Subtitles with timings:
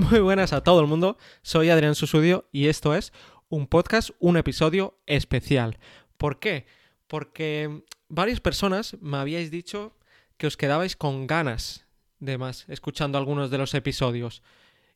[0.00, 3.12] Muy buenas a todo el mundo, soy Adrián Susudio y esto es
[3.50, 5.78] un podcast, un episodio especial.
[6.16, 6.64] ¿Por qué?
[7.06, 9.94] Porque varias personas me habíais dicho
[10.38, 11.86] que os quedabais con ganas
[12.18, 14.42] de más escuchando algunos de los episodios.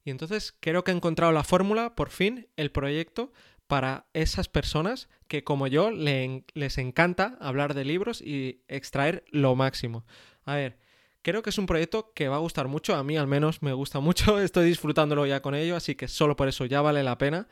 [0.06, 3.30] Y entonces creo que he encontrado la fórmula, por fin, el proyecto
[3.66, 10.06] para esas personas que como yo les encanta hablar de libros y extraer lo máximo.
[10.46, 10.78] A ver,
[11.24, 13.72] creo que es un proyecto que va a gustar mucho, a mí al menos me
[13.72, 17.18] gusta mucho, estoy disfrutándolo ya con ello, así que solo por eso ya vale la
[17.18, 17.48] pena.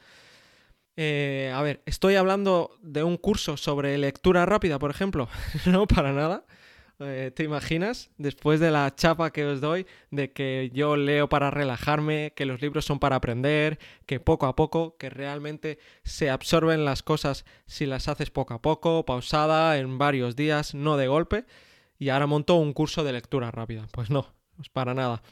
[0.95, 5.29] Eh, a ver, estoy hablando de un curso sobre lectura rápida, por ejemplo.
[5.67, 6.45] no, para nada.
[7.01, 8.11] Eh, ¿Te imaginas?
[8.19, 12.61] Después de la chapa que os doy, de que yo leo para relajarme, que los
[12.61, 17.87] libros son para aprender, que poco a poco, que realmente se absorben las cosas si
[17.87, 21.47] las haces poco a poco, pausada, en varios días, no de golpe.
[22.03, 23.87] Y ahora monto un curso de lectura rápida.
[23.93, 25.23] Pues no, pues para nada.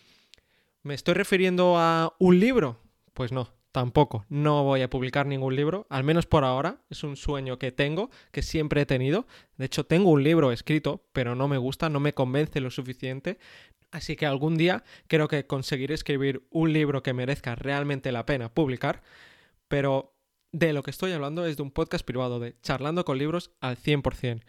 [0.84, 2.78] ¿Me estoy refiriendo a un libro?
[3.12, 4.24] Pues no, tampoco.
[4.28, 6.80] No voy a publicar ningún libro, al menos por ahora.
[6.88, 9.26] Es un sueño que tengo, que siempre he tenido.
[9.56, 13.41] De hecho, tengo un libro escrito, pero no me gusta, no me convence lo suficiente.
[13.91, 18.54] Así que algún día creo que conseguiré escribir un libro que merezca realmente la pena
[18.54, 19.02] publicar.
[19.66, 20.14] Pero
[20.52, 23.76] de lo que estoy hablando es de un podcast privado, de charlando con libros al
[23.76, 24.42] 100%.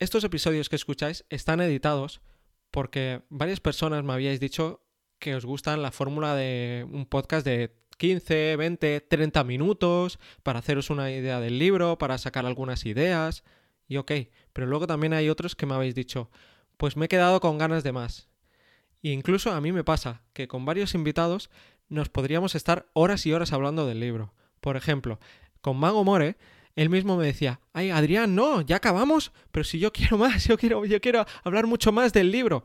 [0.00, 2.22] Estos episodios que escucháis están editados
[2.70, 4.82] porque varias personas me habíais dicho
[5.18, 10.88] que os gustan la fórmula de un podcast de 15, 20, 30 minutos para haceros
[10.88, 13.44] una idea del libro, para sacar algunas ideas.
[13.88, 14.12] Y ok,
[14.54, 16.30] pero luego también hay otros que me habéis dicho,
[16.78, 18.30] pues me he quedado con ganas de más.
[19.02, 21.50] E incluso a mí me pasa que con varios invitados
[21.90, 24.32] nos podríamos estar horas y horas hablando del libro.
[24.62, 25.20] Por ejemplo,
[25.60, 26.38] con Mago More,
[26.76, 30.56] él mismo me decía, ay Adrián, no, ya acabamos, pero si yo quiero más, yo
[30.56, 32.64] quiero, yo quiero hablar mucho más del libro.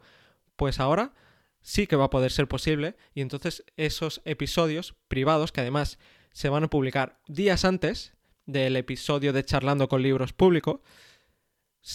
[0.55, 1.13] Pues ahora
[1.61, 5.97] sí que va a poder ser posible y entonces esos episodios privados que además
[6.31, 8.13] se van a publicar días antes
[8.45, 10.81] del episodio de charlando con libros público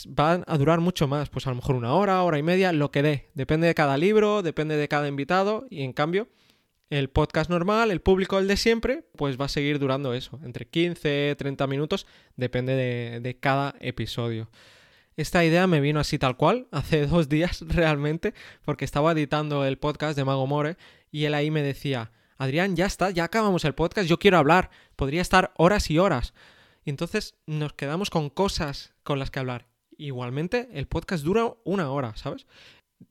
[0.06, 2.90] van a durar mucho más, pues a lo mejor una hora, hora y media, lo
[2.90, 3.30] que dé.
[3.34, 6.28] Depende de cada libro, depende de cada invitado y en cambio
[6.90, 10.66] el podcast normal, el público, el de siempre, pues va a seguir durando eso, entre
[10.66, 12.06] 15, 30 minutos,
[12.36, 14.50] depende de, de cada episodio.
[15.16, 18.34] Esta idea me vino así tal cual, hace dos días realmente,
[18.64, 20.76] porque estaba editando el podcast de Mago More
[21.12, 24.70] y él ahí me decía, Adrián, ya está, ya acabamos el podcast, yo quiero hablar,
[24.96, 26.34] podría estar horas y horas.
[26.84, 29.68] Y entonces nos quedamos con cosas con las que hablar.
[29.96, 32.46] Igualmente, el podcast dura una hora, ¿sabes?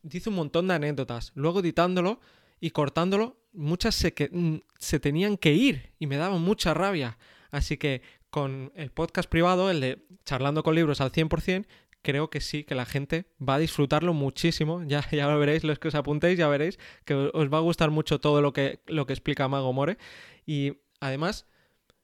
[0.02, 1.32] Dice un montón de anécdotas.
[1.36, 2.20] Luego editándolo
[2.60, 7.18] y cortándolo, muchas se, que, mm, se tenían que ir y me daba mucha rabia.
[7.52, 11.66] Así que con el podcast privado, el de charlando con libros al 100%,
[12.02, 14.84] creo que sí, que la gente va a disfrutarlo muchísimo.
[14.88, 17.92] Ya, ya lo veréis, los que os apuntéis, ya veréis que os va a gustar
[17.92, 19.98] mucho todo lo que, lo que explica Mago More.
[20.46, 21.48] Y además,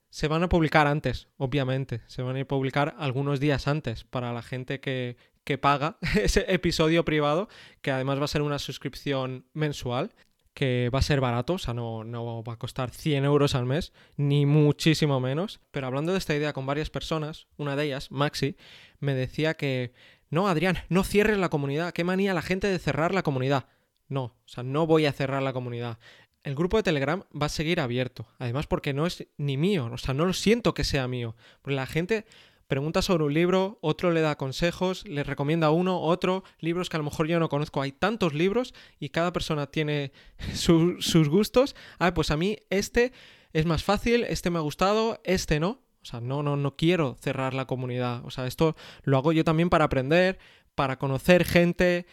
[0.09, 2.01] se van a publicar antes, obviamente.
[2.07, 7.05] Se van a publicar algunos días antes para la gente que, que paga ese episodio
[7.05, 7.47] privado,
[7.81, 10.13] que además va a ser una suscripción mensual
[10.55, 13.65] que va a ser barato, o sea, no, no, va a costar 100 euros al
[13.65, 15.59] mes, ni muchísimo menos.
[15.71, 18.55] Pero hablando de esta idea con varias personas, una de ellas, Maxi,
[19.01, 19.91] me decía que,
[20.29, 23.65] no, Adrián, no cierres la comunidad, qué manía la gente de cerrar la comunidad.
[24.07, 25.99] No, o sea, no voy a cerrar la comunidad.
[26.43, 29.97] El grupo de Telegram va a seguir abierto, además porque no es ni mío, o
[29.97, 32.25] sea, no lo siento que sea mío, porque la gente
[32.67, 36.99] pregunta sobre un libro, otro le da consejos, le recomienda uno, otro, libros que a
[36.99, 37.81] lo mejor yo no conozco.
[37.81, 40.11] Hay tantos libros y cada persona tiene
[40.53, 41.75] sus gustos.
[41.99, 43.13] Ah, pues a mí este
[43.53, 45.81] es más fácil, este me ha gustado, este no.
[46.01, 48.23] O sea, no, no, no quiero cerrar la comunidad.
[48.25, 50.37] O sea, esto lo hago yo también para aprender,
[50.75, 52.05] para conocer gente,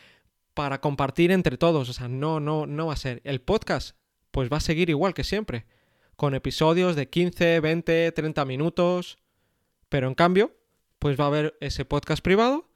[0.55, 1.91] para compartir entre todos.
[1.91, 3.21] O sea, no, no, no va a ser.
[3.25, 3.97] El podcast,
[4.31, 5.67] pues va a seguir igual que siempre.
[6.17, 9.19] Con episodios de 15, 20, 30 minutos.
[9.93, 10.57] Pero en cambio,
[10.99, 12.67] pues va a haber ese podcast privado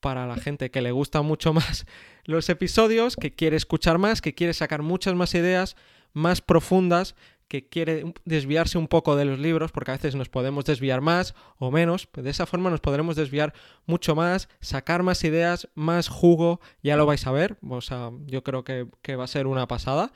[0.00, 1.86] para la gente que le gusta mucho más
[2.24, 5.76] los episodios, que quiere escuchar más, que quiere sacar muchas más ideas
[6.12, 7.14] más profundas,
[7.46, 11.36] que quiere desviarse un poco de los libros, porque a veces nos podemos desviar más
[11.58, 13.52] o menos, pues de esa forma nos podremos desviar
[13.84, 18.42] mucho más, sacar más ideas, más jugo, ya lo vais a ver, o sea, yo
[18.42, 20.12] creo que, que va a ser una pasada.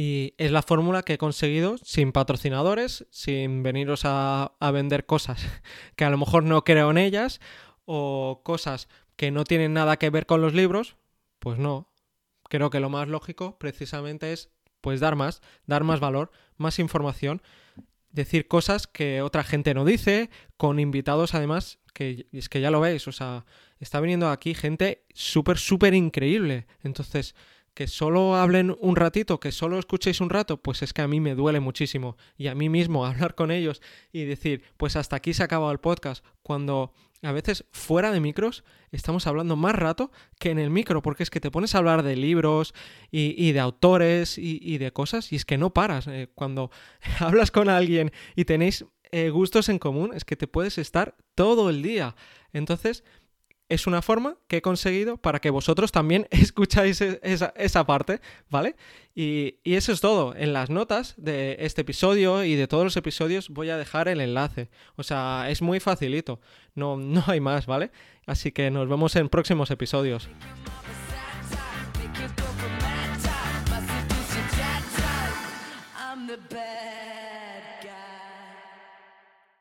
[0.00, 5.44] Y es la fórmula que he conseguido sin patrocinadores, sin veniros a, vender cosas
[5.96, 7.40] que a lo mejor no creo en ellas
[7.84, 8.86] o cosas
[9.16, 10.94] que no tienen nada que ver con los libros.
[11.40, 11.92] Pues no.
[12.48, 17.42] Creo que lo más lógico precisamente es pues dar más, dar más valor, más información,
[18.12, 22.78] decir cosas que otra gente no dice, con invitados además, que es que ya lo
[22.78, 23.46] veis, o sea,
[23.80, 26.68] está viniendo aquí gente súper, súper increíble.
[26.84, 27.34] Entonces,
[27.78, 31.20] que solo hablen un ratito, que solo escuchéis un rato, pues es que a mí
[31.20, 32.16] me duele muchísimo.
[32.36, 33.80] Y a mí mismo hablar con ellos
[34.10, 36.92] y decir, pues hasta aquí se ha acabado el podcast, cuando
[37.22, 40.10] a veces fuera de micros estamos hablando más rato
[40.40, 42.74] que en el micro, porque es que te pones a hablar de libros
[43.12, 46.08] y, de autores y, de cosas y es que no paras.
[46.08, 46.72] Eh, cuando
[47.20, 51.70] hablas con alguien y tenéis eh, gustos en común, es que te puedes estar todo
[51.70, 52.16] el día.
[52.52, 53.04] Entonces,
[53.68, 58.20] es una forma que he conseguido para que vosotros también escucháis e-, esa, parte,
[58.50, 58.76] ¿vale?
[59.14, 60.34] Y, eso es todo.
[60.36, 64.20] En las notas de este episodio y de todos los episodios voy a dejar el
[64.20, 64.68] enlace.
[64.96, 66.40] O sea, es muy facilito.
[66.74, 67.90] No, no hay más, ¿vale?
[68.26, 70.28] Así que nos vemos en próximos episodios.